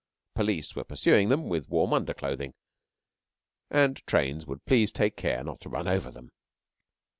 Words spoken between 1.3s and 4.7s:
with warm underclothing, and trains would